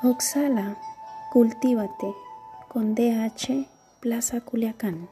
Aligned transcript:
Oxala, 0.00 0.78
cultívate 1.32 2.14
con 2.68 2.94
DH 2.94 3.66
Plaza 3.98 4.40
Culiacán. 4.40 5.08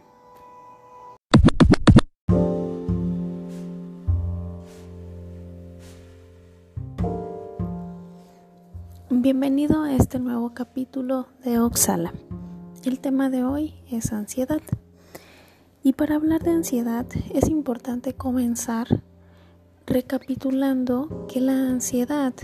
Bienvenido 9.10 9.82
a 9.82 9.92
este 9.92 10.20
nuevo 10.20 10.54
capítulo 10.54 11.26
de 11.42 11.58
Oxala. 11.58 12.12
El 12.84 13.00
tema 13.00 13.28
de 13.28 13.42
hoy 13.42 13.74
es 13.90 14.12
ansiedad. 14.12 14.62
Y 15.82 15.94
para 15.94 16.14
hablar 16.14 16.44
de 16.44 16.52
ansiedad 16.52 17.06
es 17.34 17.48
importante 17.48 18.14
comenzar 18.14 19.02
recapitulando 19.84 21.26
que 21.28 21.40
la 21.40 21.54
ansiedad, 21.54 22.34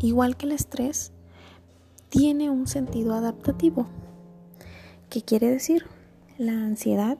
igual 0.00 0.38
que 0.38 0.46
el 0.46 0.52
estrés, 0.52 1.11
tiene 2.12 2.50
un 2.50 2.66
sentido 2.66 3.14
adaptativo. 3.14 3.86
¿Qué 5.08 5.22
quiere 5.22 5.50
decir? 5.50 5.86
La 6.36 6.52
ansiedad 6.52 7.16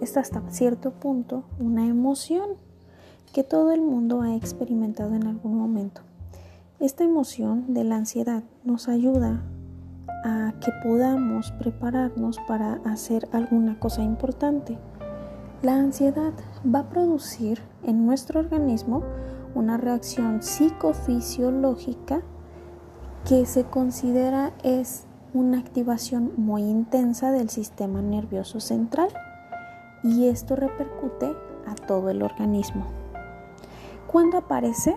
es 0.00 0.16
hasta 0.16 0.42
cierto 0.50 0.90
punto 0.90 1.44
una 1.60 1.86
emoción 1.86 2.56
que 3.32 3.44
todo 3.44 3.70
el 3.70 3.82
mundo 3.82 4.22
ha 4.22 4.34
experimentado 4.34 5.14
en 5.14 5.28
algún 5.28 5.56
momento. 5.56 6.00
Esta 6.80 7.04
emoción 7.04 7.72
de 7.72 7.84
la 7.84 7.98
ansiedad 7.98 8.42
nos 8.64 8.88
ayuda 8.88 9.44
a 10.24 10.54
que 10.60 10.72
podamos 10.82 11.52
prepararnos 11.52 12.40
para 12.48 12.80
hacer 12.84 13.28
alguna 13.30 13.78
cosa 13.78 14.02
importante. 14.02 14.76
La 15.62 15.76
ansiedad 15.76 16.32
va 16.66 16.80
a 16.80 16.88
producir 16.88 17.60
en 17.84 18.04
nuestro 18.04 18.40
organismo 18.40 19.04
una 19.54 19.76
reacción 19.76 20.42
psicofisiológica 20.42 22.24
que 23.26 23.44
se 23.44 23.64
considera 23.64 24.52
es 24.62 25.04
una 25.34 25.58
activación 25.58 26.32
muy 26.36 26.62
intensa 26.62 27.32
del 27.32 27.50
sistema 27.50 28.00
nervioso 28.00 28.60
central 28.60 29.08
y 30.04 30.28
esto 30.28 30.54
repercute 30.54 31.34
a 31.66 31.74
todo 31.74 32.08
el 32.10 32.22
organismo. 32.22 32.86
¿Cuándo 34.06 34.38
aparece? 34.38 34.96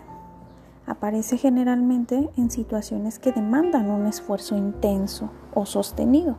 Aparece 0.85 1.37
generalmente 1.37 2.29
en 2.37 2.51
situaciones 2.51 3.17
que 3.17 3.31
demandan 3.31 3.89
un 3.89 4.05
esfuerzo 4.05 4.55
intenso 4.55 5.31
o 5.55 5.65
sostenido 5.65 6.37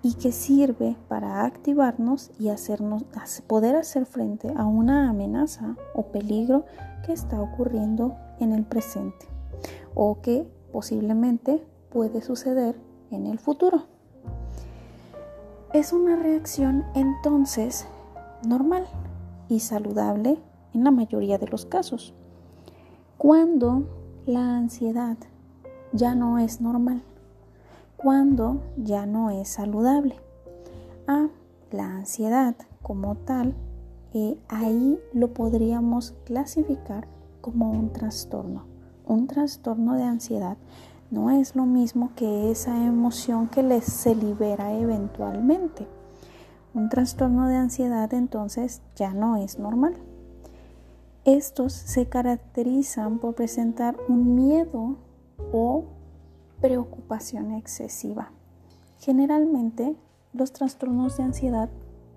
y 0.00 0.14
que 0.14 0.32
sirve 0.32 0.96
para 1.08 1.44
activarnos 1.44 2.30
y 2.38 2.48
hacernos 2.48 3.04
poder 3.46 3.76
hacer 3.76 4.06
frente 4.06 4.50
a 4.56 4.64
una 4.64 5.10
amenaza 5.10 5.76
o 5.94 6.04
peligro 6.06 6.64
que 7.04 7.12
está 7.12 7.38
ocurriendo 7.38 8.16
en 8.40 8.54
el 8.54 8.64
presente 8.64 9.26
o 9.94 10.22
que 10.22 10.46
posiblemente 10.72 11.64
puede 11.90 12.22
suceder 12.22 12.76
en 13.10 13.26
el 13.26 13.38
futuro. 13.38 13.84
Es 15.72 15.92
una 15.92 16.16
reacción 16.16 16.84
entonces 16.94 17.86
normal 18.46 18.86
y 19.48 19.60
saludable 19.60 20.38
en 20.74 20.84
la 20.84 20.90
mayoría 20.90 21.38
de 21.38 21.46
los 21.46 21.66
casos. 21.66 22.14
Cuando 23.16 23.84
la 24.26 24.56
ansiedad 24.56 25.16
ya 25.92 26.14
no 26.14 26.38
es 26.38 26.60
normal, 26.60 27.02
cuando 27.96 28.62
ya 28.76 29.06
no 29.06 29.30
es 29.30 29.48
saludable. 29.48 30.16
A 31.06 31.28
la 31.72 31.96
ansiedad 31.96 32.54
como 32.82 33.16
tal, 33.16 33.54
eh, 34.14 34.38
ahí 34.48 34.98
lo 35.12 35.34
podríamos 35.34 36.14
clasificar 36.24 37.08
como 37.40 37.70
un 37.70 37.92
trastorno 37.92 38.67
un 39.08 39.26
trastorno 39.26 39.94
de 39.94 40.04
ansiedad 40.04 40.58
no 41.10 41.30
es 41.30 41.56
lo 41.56 41.64
mismo 41.64 42.12
que 42.14 42.50
esa 42.50 42.84
emoción 42.84 43.48
que 43.48 43.62
les 43.62 43.84
se 43.84 44.14
libera 44.14 44.74
eventualmente. 44.74 45.86
Un 46.74 46.90
trastorno 46.90 47.48
de 47.48 47.56
ansiedad 47.56 48.12
entonces 48.12 48.82
ya 48.94 49.14
no 49.14 49.36
es 49.36 49.58
normal. 49.58 49.94
Estos 51.24 51.72
se 51.72 52.06
caracterizan 52.06 53.18
por 53.18 53.34
presentar 53.34 53.96
un 54.08 54.34
miedo 54.34 54.96
o 55.52 55.84
preocupación 56.60 57.52
excesiva. 57.52 58.30
Generalmente 59.00 59.96
los 60.34 60.52
trastornos 60.52 61.16
de 61.16 61.22
ansiedad 61.22 61.70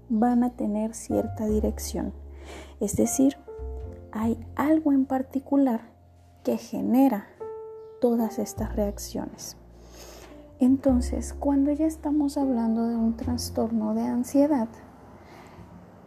van 0.09 0.43
a 0.43 0.49
tener 0.49 0.93
cierta 0.93 1.45
dirección, 1.45 2.11
es 2.81 2.97
decir, 2.97 3.37
hay 4.11 4.37
algo 4.55 4.91
en 4.91 5.05
particular 5.05 5.90
que 6.43 6.57
genera 6.57 7.27
todas 7.99 8.39
estas 8.39 8.75
reacciones. 8.75 9.57
Entonces, 10.59 11.33
cuando 11.33 11.71
ya 11.71 11.85
estamos 11.85 12.37
hablando 12.37 12.87
de 12.87 12.95
un 12.95 13.15
trastorno 13.15 13.95
de 13.95 14.03
ansiedad, 14.03 14.69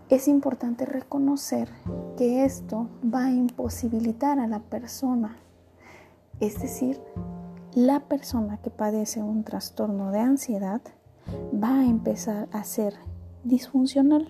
es 0.09 0.29
importante 0.29 0.85
reconocer 0.85 1.69
que 2.17 2.45
esto 2.45 2.89
va 3.03 3.27
a 3.27 3.33
imposibilitar 3.33 4.39
a 4.39 4.47
la 4.47 4.61
persona, 4.61 5.39
es 6.41 6.61
decir, 6.61 7.01
la 7.75 8.01
persona 8.01 8.59
que 8.59 8.71
padece 8.71 9.23
un 9.23 9.43
trastorno 9.43 10.13
de 10.13 10.21
ansiedad 10.21 10.83
va 11.53 11.81
a 11.81 11.85
empezar 11.87 12.49
a 12.53 12.63
ser 12.63 12.95
disfuncional. 13.43 14.29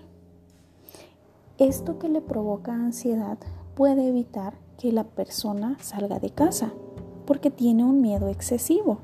Esto 1.59 1.99
que 1.99 2.09
le 2.09 2.21
provoca 2.21 2.73
ansiedad 2.73 3.37
puede 3.75 4.07
evitar 4.07 4.64
que 4.77 4.91
la 4.91 5.03
persona 5.03 5.77
salga 5.79 6.19
de 6.19 6.29
casa 6.29 6.71
porque 7.25 7.51
tiene 7.51 7.83
un 7.83 8.01
miedo 8.01 8.27
excesivo. 8.29 8.99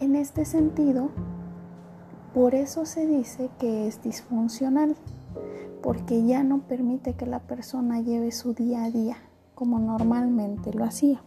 En 0.00 0.16
este 0.16 0.44
sentido, 0.44 1.10
por 2.32 2.54
eso 2.54 2.84
se 2.86 3.06
dice 3.06 3.50
que 3.58 3.86
es 3.86 4.02
disfuncional, 4.02 4.96
porque 5.82 6.24
ya 6.24 6.42
no 6.42 6.60
permite 6.62 7.14
que 7.14 7.26
la 7.26 7.40
persona 7.40 8.00
lleve 8.00 8.32
su 8.32 8.54
día 8.54 8.84
a 8.84 8.90
día 8.90 9.16
como 9.54 9.78
normalmente 9.78 10.72
lo 10.72 10.84
hacía. 10.84 11.22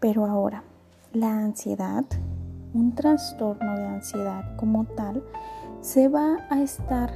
Pero 0.00 0.26
ahora, 0.26 0.64
la 1.12 1.38
ansiedad, 1.38 2.04
un 2.72 2.94
trastorno 2.94 3.76
de 3.76 3.86
ansiedad 3.86 4.56
como 4.56 4.84
tal, 4.84 5.24
se 5.80 6.08
va 6.08 6.38
a 6.50 6.62
estar 6.62 7.12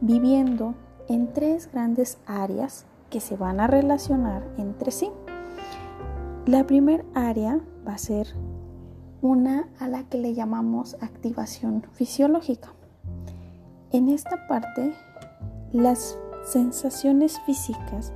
viviendo 0.00 0.74
en 1.08 1.32
tres 1.32 1.70
grandes 1.72 2.18
áreas 2.26 2.86
que 3.10 3.20
se 3.20 3.36
van 3.36 3.60
a 3.60 3.66
relacionar 3.66 4.42
entre 4.58 4.90
sí. 4.90 5.10
La 6.46 6.66
primera 6.66 7.04
área 7.14 7.60
va 7.86 7.94
a 7.94 7.98
ser 7.98 8.28
una 9.20 9.68
a 9.78 9.88
la 9.88 10.04
que 10.04 10.18
le 10.18 10.34
llamamos 10.34 10.96
activación 11.00 11.84
fisiológica. 11.92 12.72
En 13.90 14.08
esta 14.08 14.46
parte, 14.46 14.94
las 15.72 16.18
sensaciones 16.44 17.40
físicas 17.40 18.12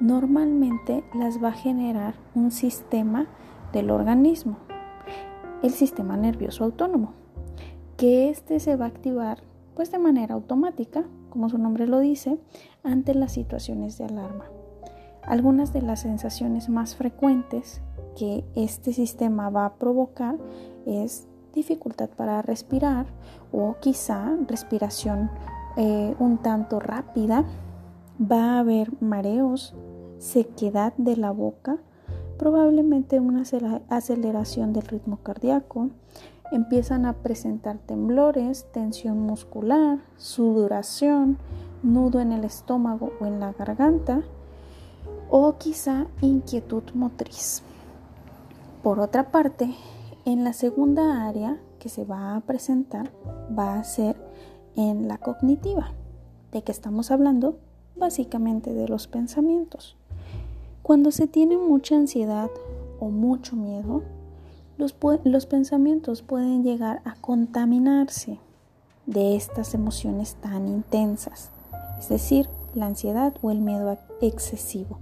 normalmente 0.00 1.04
las 1.14 1.42
va 1.42 1.48
a 1.48 1.52
generar 1.52 2.14
un 2.34 2.50
sistema 2.50 3.26
del 3.72 3.90
organismo, 3.90 4.58
el 5.62 5.70
sistema 5.70 6.16
nervioso 6.16 6.64
autónomo, 6.64 7.12
que 7.96 8.28
este 8.28 8.60
se 8.60 8.76
va 8.76 8.86
a 8.86 8.88
activar 8.88 9.42
pues 9.74 9.90
de 9.90 9.98
manera 9.98 10.34
automática 10.34 11.04
como 11.34 11.48
su 11.48 11.58
nombre 11.58 11.88
lo 11.88 11.98
dice, 11.98 12.38
ante 12.84 13.12
las 13.12 13.32
situaciones 13.32 13.98
de 13.98 14.04
alarma. 14.04 14.44
Algunas 15.22 15.72
de 15.72 15.82
las 15.82 16.02
sensaciones 16.02 16.68
más 16.68 16.94
frecuentes 16.94 17.82
que 18.16 18.44
este 18.54 18.92
sistema 18.92 19.50
va 19.50 19.66
a 19.66 19.74
provocar 19.74 20.36
es 20.86 21.26
dificultad 21.52 22.08
para 22.08 22.40
respirar 22.40 23.06
o 23.50 23.74
quizá 23.80 24.36
respiración 24.46 25.28
eh, 25.76 26.14
un 26.20 26.38
tanto 26.38 26.78
rápida. 26.78 27.44
Va 28.20 28.52
a 28.52 28.58
haber 28.60 28.92
mareos, 29.02 29.74
sequedad 30.18 30.94
de 30.98 31.16
la 31.16 31.32
boca, 31.32 31.78
probablemente 32.38 33.18
una 33.18 33.42
aceleración 33.88 34.72
del 34.72 34.86
ritmo 34.86 35.16
cardíaco, 35.24 35.90
empiezan 36.52 37.06
a 37.06 37.14
presentar 37.14 37.78
temblores, 37.78 38.66
tensión 38.72 39.20
muscular, 39.20 39.98
sudoración, 40.16 41.38
nudo 41.82 42.20
en 42.20 42.32
el 42.32 42.44
estómago 42.44 43.12
o 43.20 43.26
en 43.26 43.40
la 43.40 43.52
garganta 43.52 44.22
o 45.30 45.56
quizá 45.58 46.06
inquietud 46.20 46.82
motriz. 46.94 47.62
Por 48.82 49.00
otra 49.00 49.30
parte, 49.30 49.74
en 50.24 50.44
la 50.44 50.52
segunda 50.52 51.26
área 51.26 51.58
que 51.78 51.88
se 51.88 52.04
va 52.04 52.36
a 52.36 52.40
presentar 52.40 53.10
va 53.56 53.78
a 53.78 53.84
ser 53.84 54.16
en 54.76 55.08
la 55.08 55.18
cognitiva. 55.18 55.92
¿De 56.52 56.62
qué 56.62 56.72
estamos 56.72 57.10
hablando? 57.10 57.58
Básicamente 57.96 58.72
de 58.72 58.88
los 58.88 59.06
pensamientos. 59.06 59.96
Cuando 60.82 61.10
se 61.10 61.26
tiene 61.26 61.56
mucha 61.56 61.96
ansiedad 61.96 62.50
o 63.00 63.08
mucho 63.08 63.56
miedo, 63.56 64.02
los, 64.76 65.46
pensamientos 65.46 66.22
pueden 66.22 66.62
llegar 66.62 67.00
a 67.04 67.14
contaminarse 67.14 68.38
de 69.06 69.36
estas 69.36 69.74
emociones 69.74 70.34
tan 70.36 70.66
intensas, 70.68 71.50
es 71.98 72.08
decir, 72.08 72.48
la 72.74 72.86
ansiedad 72.86 73.34
o 73.42 73.50
el 73.50 73.60
miedo 73.60 73.98
excesivo. 74.20 74.98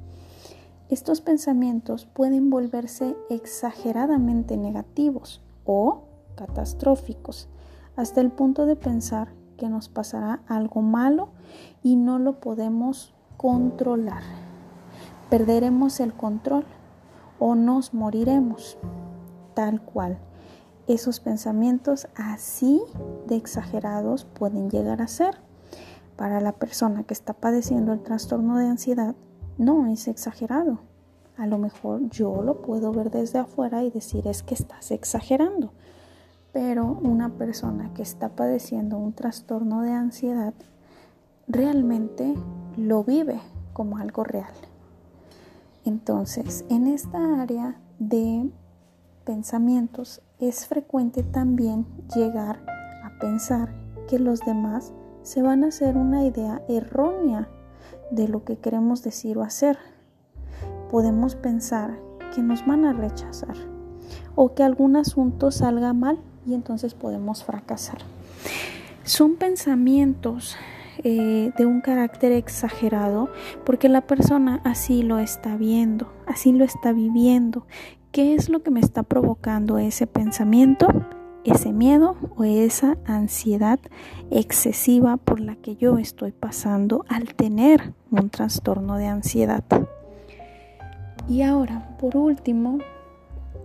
estos 0.90 1.22
pensamientos 1.22 2.04
pueden 2.04 2.50
volverse 2.50 3.16
exageradamente 3.30 4.58
negativos 4.58 5.40
o 5.64 6.02
catastróficos, 6.34 7.48
hasta 7.96 8.20
el 8.20 8.30
punto 8.30 8.66
de 8.66 8.76
pensar 8.76 9.28
que 9.56 9.68
nos 9.68 9.88
pasará 9.88 10.40
algo 10.48 10.82
malo 10.82 11.28
y 11.82 11.96
no 11.96 12.18
lo 12.18 12.40
podemos 12.40 13.14
controlar. 13.36 14.22
Perderemos 15.30 16.00
el 16.00 16.12
control 16.12 16.64
o 17.38 17.54
nos 17.54 17.94
moriremos, 17.94 18.76
tal 19.54 19.80
cual. 19.80 20.18
Esos 20.88 21.20
pensamientos 21.20 22.08
así 22.16 22.82
de 23.26 23.36
exagerados 23.36 24.24
pueden 24.24 24.70
llegar 24.70 25.00
a 25.00 25.08
ser. 25.08 25.36
Para 26.16 26.40
la 26.40 26.52
persona 26.52 27.04
que 27.04 27.14
está 27.14 27.32
padeciendo 27.32 27.92
el 27.92 28.02
trastorno 28.02 28.58
de 28.58 28.66
ansiedad, 28.66 29.14
no 29.58 29.86
es 29.86 30.08
exagerado. 30.08 30.80
A 31.36 31.46
lo 31.46 31.58
mejor 31.58 32.08
yo 32.10 32.42
lo 32.42 32.62
puedo 32.62 32.92
ver 32.92 33.10
desde 33.10 33.38
afuera 33.38 33.82
y 33.82 33.90
decir 33.90 34.26
es 34.26 34.42
que 34.42 34.54
estás 34.54 34.90
exagerando. 34.90 35.72
Pero 36.52 36.98
una 37.02 37.30
persona 37.30 37.94
que 37.94 38.02
está 38.02 38.28
padeciendo 38.30 38.98
un 38.98 39.14
trastorno 39.14 39.80
de 39.82 39.92
ansiedad 39.92 40.52
realmente 41.48 42.34
lo 42.76 43.04
vive 43.04 43.40
como 43.72 43.98
algo 43.98 44.24
real. 44.24 44.52
Entonces, 45.84 46.64
en 46.68 46.86
esta 46.86 47.40
área 47.40 47.80
de 47.98 48.50
pensamientos 49.22 50.22
es 50.38 50.66
frecuente 50.66 51.22
también 51.22 51.86
llegar 52.14 52.64
a 53.04 53.18
pensar 53.20 53.74
que 54.08 54.18
los 54.18 54.40
demás 54.40 54.92
se 55.22 55.42
van 55.42 55.64
a 55.64 55.68
hacer 55.68 55.96
una 55.96 56.24
idea 56.24 56.62
errónea 56.68 57.48
de 58.10 58.28
lo 58.28 58.44
que 58.44 58.58
queremos 58.58 59.02
decir 59.02 59.38
o 59.38 59.42
hacer. 59.42 59.78
Podemos 60.90 61.34
pensar 61.36 61.98
que 62.34 62.42
nos 62.42 62.66
van 62.66 62.84
a 62.84 62.92
rechazar 62.92 63.56
o 64.34 64.54
que 64.54 64.62
algún 64.62 64.96
asunto 64.96 65.50
salga 65.50 65.92
mal 65.92 66.18
y 66.46 66.54
entonces 66.54 66.94
podemos 66.94 67.44
fracasar. 67.44 67.98
Son 69.04 69.36
pensamientos 69.36 70.56
eh, 71.04 71.52
de 71.56 71.66
un 71.66 71.80
carácter 71.80 72.32
exagerado 72.32 73.30
porque 73.64 73.88
la 73.88 74.02
persona 74.02 74.60
así 74.64 75.02
lo 75.02 75.18
está 75.18 75.56
viendo, 75.56 76.12
así 76.26 76.52
lo 76.52 76.64
está 76.64 76.92
viviendo. 76.92 77.66
¿Qué 78.10 78.34
es 78.34 78.48
lo 78.48 78.62
que 78.62 78.70
me 78.70 78.80
está 78.80 79.02
provocando 79.02 79.78
ese 79.78 80.06
pensamiento? 80.06 80.86
ese 81.44 81.72
miedo 81.72 82.16
o 82.36 82.44
esa 82.44 82.96
ansiedad 83.04 83.80
excesiva 84.30 85.16
por 85.16 85.40
la 85.40 85.56
que 85.56 85.76
yo 85.76 85.98
estoy 85.98 86.32
pasando 86.32 87.04
al 87.08 87.34
tener 87.34 87.94
un 88.10 88.30
trastorno 88.30 88.96
de 88.96 89.06
ansiedad. 89.06 89.64
Y 91.28 91.42
ahora, 91.42 91.96
por 91.98 92.16
último, 92.16 92.78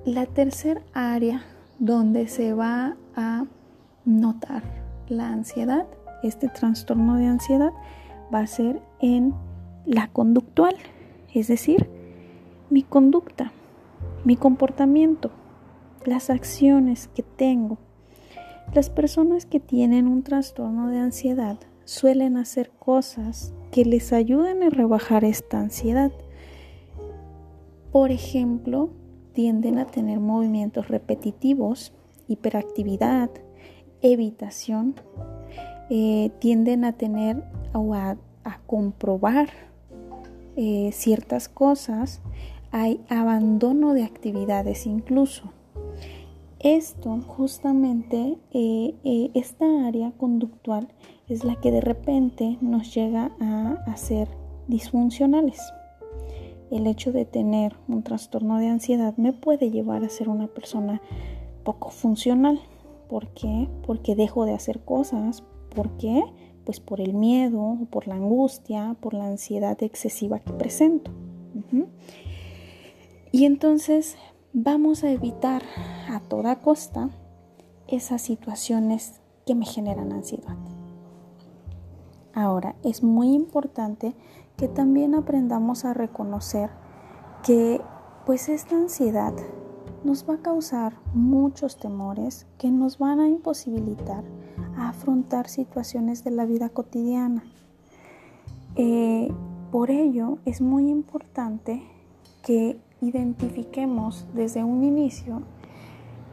la 0.06 0.26
tercera 0.26 0.82
área 0.94 1.44
donde 1.80 2.28
se 2.28 2.54
va 2.54 2.96
a 3.16 3.46
notar 4.06 4.64
la 5.10 5.30
ansiedad, 5.30 5.86
este 6.24 6.48
trastorno 6.50 7.16
de 7.16 7.28
ansiedad, 7.28 7.72
va 8.34 8.40
a 8.40 8.48
ser 8.48 8.82
en 9.00 9.34
la 9.86 10.08
conductual, 10.10 10.76
es 11.34 11.48
decir, 11.48 11.90
mi 12.70 12.84
conducta, 12.84 13.52
mi 14.26 14.36
comportamiento 14.36 15.32
las 16.08 16.30
acciones 16.30 17.10
que 17.10 17.22
tengo. 17.22 17.78
Las 18.74 18.90
personas 18.90 19.46
que 19.46 19.60
tienen 19.60 20.08
un 20.08 20.24
trastorno 20.24 20.88
de 20.88 21.00
ansiedad 21.00 21.58
suelen 21.84 22.38
hacer 22.38 22.72
cosas 22.72 23.54
que 23.72 23.84
les 23.84 24.14
ayuden 24.14 24.64
a 24.64 24.70
rebajar 24.70 25.26
esta 25.26 25.60
ansiedad. 25.60 26.12
Por 27.92 28.12
ejemplo, 28.12 28.90
tienden 29.34 29.80
a 29.80 29.86
tener 29.86 30.20
movimientos 30.20 30.88
repetitivos, 30.88 31.94
hiperactividad, 32.28 33.30
evitación, 34.02 34.96
eh, 35.90 36.32
tienden 36.40 36.86
a 36.86 36.94
tener 36.94 37.44
o 37.74 37.94
a, 37.94 38.18
comprobar 38.66 39.50
eh, 40.56 40.92
ciertas 40.94 41.50
cosas, 41.50 42.22
hay 42.72 43.02
abandono 43.10 43.94
de 43.94 44.04
actividades 44.04 44.86
incluso. 44.86 45.52
Esto 46.60 47.20
justamente, 47.28 48.38
eh, 48.54 49.32
esta 49.34 49.66
área 49.86 50.12
conductual 50.12 50.88
es 51.28 51.44
la 51.44 51.56
que 51.56 51.72
de 51.72 51.82
repente 51.82 52.58
nos 52.62 52.94
llega 52.94 53.32
a 53.40 53.74
hacer 53.88 54.30
disfuncionales. 54.68 55.62
El 56.72 56.88
hecho 56.88 57.12
de 57.12 57.26
tener 57.26 57.76
un 57.88 58.04
trastorno 58.04 58.58
de 58.58 58.68
ansiedad 58.68 59.16
me 59.18 59.34
puede 59.34 59.72
llevar 59.72 60.04
a 60.04 60.10
ser 60.10 60.30
una 60.30 60.48
persona 60.48 61.02
poco 61.64 61.90
funcional. 61.90 62.60
¿Por 63.10 63.28
qué? 63.30 63.70
Porque 63.86 64.16
dejo 64.16 64.46
de 64.46 64.54
hacer 64.54 64.80
cosas. 64.82 65.44
¿Por 65.78 65.92
qué? 65.92 66.24
Pues 66.66 66.80
por 66.80 67.00
el 67.02 67.14
miedo, 67.14 67.78
por 67.92 68.08
la 68.08 68.16
angustia, 68.16 68.96
por 69.00 69.14
la 69.14 69.28
ansiedad 69.28 69.78
excesiva 69.84 70.40
que 70.40 70.52
presento. 70.52 71.12
Y 73.32 73.46
entonces 73.46 74.18
vamos 74.54 75.04
a 75.04 75.12
evitar 75.12 75.62
a 76.10 76.20
toda 76.20 76.62
costa 76.62 77.12
esas 77.88 78.24
situaciones 78.24 79.22
que 79.46 79.54
me 79.54 79.68
generan 79.68 80.12
ansiedad. 80.14 80.58
Ahora, 82.34 82.76
es 82.84 83.04
muy 83.04 83.36
importante 83.36 84.16
que 84.56 84.68
también 84.68 85.14
aprendamos 85.14 85.86
a 85.86 85.94
reconocer 85.94 86.72
que 87.44 87.82
pues 88.26 88.50
esta 88.50 88.76
ansiedad 88.76 89.36
nos 90.04 90.28
va 90.28 90.34
a 90.34 90.42
causar 90.42 90.98
muchos 91.14 91.78
temores 91.78 92.48
que 92.58 92.72
nos 92.72 92.98
van 92.98 93.20
a 93.20 93.28
imposibilitar 93.28 94.24
afrontar 94.78 95.50
situaciones 95.50 96.24
de 96.24 96.32
la 96.32 96.46
vida 96.46 96.70
cotidiana. 96.70 97.44
Eh, 98.76 99.32
por 99.72 99.92
ello 99.92 100.38
es 100.46 100.62
muy 100.62 100.90
importante 100.90 101.84
que 102.44 102.80
identifiquemos 103.02 104.26
desde 104.34 104.64
un 104.64 104.84
inicio 104.84 105.42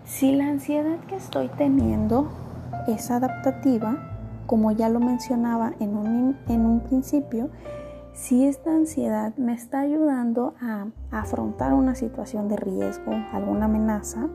si 0.05 0.33
la 0.33 0.49
ansiedad 0.49 1.01
que 1.09 1.17
estoy 1.17 1.49
teniendo 1.49 2.29
es 2.87 3.11
adaptativa, 3.11 3.97
como 4.47 4.71
ya 4.71 4.91
lo 4.91 5.01
mencionaba 5.01 5.73
en 5.81 5.97
un, 5.97 6.37
en 6.47 6.67
un 6.67 6.81
principio, 6.81 7.49
si 8.13 8.47
esta 8.47 8.71
ansiedad 8.71 9.35
me 9.37 9.55
está 9.55 9.81
ayudando 9.81 10.55
a, 10.61 10.87
afrontar 11.11 11.73
una 11.73 11.95
situación 11.95 12.49
de 12.49 12.57
riesgo, 12.57 13.13
alguna 13.33 13.65
amenaza, 13.65 14.29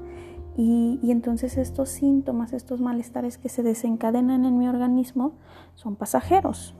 y, 0.62 1.00
entonces 1.10 1.58
estos 1.58 1.88
síntomas, 1.88 2.52
estos 2.52 2.82
malestares 2.82 3.38
que 3.38 3.48
se 3.48 3.64
desencadenan 3.64 4.44
en 4.44 4.58
mi 4.58 4.68
organismo 4.68 5.32
son 5.76 5.96
pasajeros. 5.96 6.76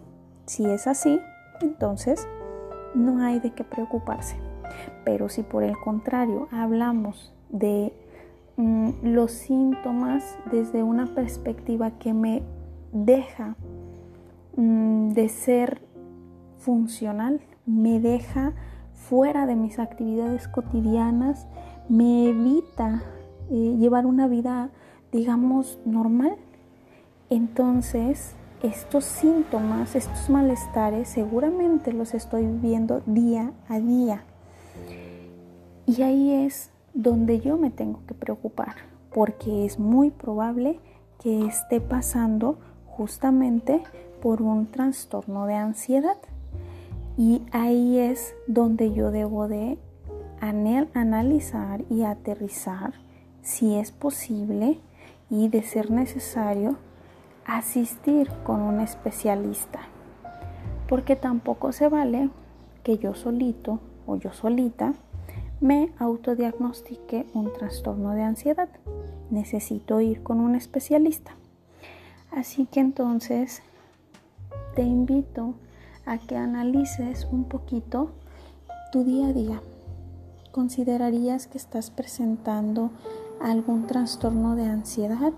Si 0.48 0.66
es 0.66 0.86
así, 0.86 1.22
entonces 1.62 2.28
no 2.94 3.24
hay 3.24 3.40
de 3.40 3.54
qué 3.54 3.64
preocuparse. 3.64 4.36
Pero 5.06 5.30
si 5.30 5.44
por 5.44 5.64
el 5.64 5.78
contrario 5.80 6.50
hablamos 6.52 7.34
de 7.48 7.94
mm, 8.58 8.90
los 9.04 9.32
síntomas 9.32 10.38
desde 10.52 10.84
una 10.84 11.16
perspectiva 11.16 11.92
que 11.92 12.14
me 12.14 12.44
deja 12.92 13.56
mm, 14.58 15.12
de 15.12 15.30
ser 15.30 15.82
funcional, 16.58 17.40
me 17.66 18.02
deja 18.02 18.56
fuera 18.92 19.46
de 19.46 19.56
mis 19.56 19.80
actividades 19.80 20.50
cotidianas, 20.50 21.48
me 21.88 22.28
evita 22.28 23.04
llevar 23.50 24.06
una 24.06 24.28
vida, 24.28 24.70
digamos, 25.12 25.80
normal, 25.86 26.36
entonces 27.30 28.36
estos 28.64 29.06
síntomas, 29.06 29.96
estos 29.96 30.30
malestares, 30.30 31.10
seguramente 31.10 31.94
los 31.94 32.14
estoy 32.14 32.46
viviendo 32.46 33.02
día 33.06 33.54
a 33.68 33.80
día. 33.80 34.24
Y 35.86 36.02
ahí 36.02 36.32
es 36.32 36.72
donde 36.94 37.40
yo 37.40 37.58
me 37.58 37.70
tengo 37.70 38.02
que 38.08 38.14
preocupar, 38.14 38.76
porque 39.14 39.66
es 39.66 39.80
muy 39.80 40.12
probable 40.12 40.80
que 41.22 41.46
esté 41.46 41.82
pasando 41.82 42.58
justamente 42.86 43.82
por 44.22 44.42
un 44.42 44.68
trastorno 44.68 45.46
de 45.46 45.56
ansiedad. 45.56 46.18
Y 47.18 47.42
ahí 47.52 47.98
es 47.98 48.34
donde 48.48 48.94
yo 48.94 49.12
debo 49.12 49.48
de 49.48 49.78
analizar 50.42 51.84
y 51.90 52.04
aterrizar 52.04 52.94
si 53.50 53.76
es 53.76 53.92
posible 53.92 54.80
y 55.32 55.48
de 55.48 55.64
ser 55.64 55.90
necesario 55.90 56.78
asistir 57.46 58.30
con 58.46 58.62
un 58.62 58.80
especialista. 58.80 59.80
Porque 60.88 61.16
tampoco 61.16 61.72
se 61.72 61.90
vale 61.90 62.30
que 62.84 63.00
yo 63.00 63.16
solito 63.16 63.80
o 64.06 64.18
yo 64.18 64.34
solita 64.34 64.94
me 65.62 65.92
autodiagnostiqué 65.98 67.26
un 67.34 67.52
trastorno 67.52 68.12
de 68.12 68.22
ansiedad. 68.22 68.70
Necesito 69.32 70.00
ir 70.00 70.22
con 70.22 70.40
un 70.40 70.54
especialista. 70.54 71.32
Así 72.32 72.68
que 72.68 72.82
entonces 72.82 73.64
te 74.76 74.84
invito 74.84 75.56
a 76.06 76.20
que 76.20 76.38
analices 76.38 77.28
un 77.32 77.46
poquito 77.46 78.12
tu 78.92 79.04
día 79.04 79.28
a 79.28 79.34
día, 79.34 79.62
considerarías 80.52 81.48
que 81.48 81.58
estás 81.58 81.90
presentando 81.92 82.92
algún 83.42 83.88
trastorno 83.88 84.56
de 84.56 84.66
ansiedad 84.66 85.34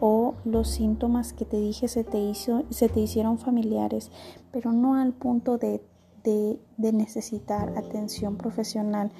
o 0.00 0.34
los 0.44 0.68
síntomas 0.68 1.32
que 1.32 1.44
te 1.44 1.58
dije 1.58 1.88
se 1.88 2.04
te, 2.04 2.18
hizo, 2.18 2.64
se 2.70 2.88
te 2.88 3.00
hicieron 3.00 3.38
familiares, 3.38 4.10
pero 4.50 4.72
no 4.72 4.94
al 4.94 5.12
punto 5.12 5.58
de, 5.58 5.82
de 6.24 6.92
necesitar 6.92 7.76
atención 7.76 8.36
profesional 8.36 9.12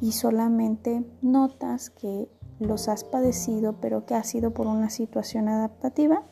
y 0.00 0.12
solamente 0.12 1.04
notas 1.22 1.90
que 1.90 2.28
los 2.60 2.88
has 2.88 3.04
padecido, 3.04 3.74
pero 3.80 4.06
que 4.06 4.14
ha 4.14 4.24
sido 4.24 4.52
por 4.52 4.66
una 4.66 4.90
situación 4.90 5.48
adaptativa, 5.48 6.22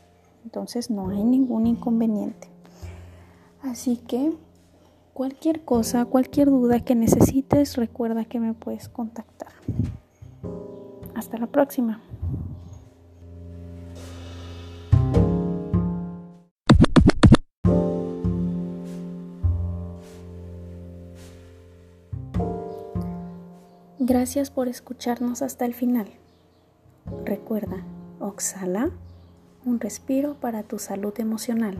entonces 0.45 0.91
no 0.91 1.11
hay 1.11 1.25
ningún 1.25 1.67
inconveniente. 1.67 2.49
Así 3.63 3.97
que 3.97 4.33
cualquier 5.15 5.65
cosa, 5.65 6.05
cualquier 6.05 6.49
duda 6.49 6.81
que 6.81 6.95
necesites, 6.95 7.77
recuerda 7.77 8.25
que 8.25 8.41
me 8.41 8.53
puedes 8.53 8.89
contactar. 8.89 9.53
Hasta 11.15 11.39
la 11.39 11.47
próxima. 11.47 12.01
Gracias 24.07 24.51
por 24.51 24.69
escucharnos 24.69 25.41
hasta 25.41 25.65
el 25.65 25.73
final. 25.73 26.07
Recuerda, 27.25 27.79
Oxala, 28.21 28.91
un 29.65 29.81
respiro 29.81 30.35
para 30.35 30.63
tu 30.63 30.79
salud 30.79 31.15
emocional. 31.19 31.77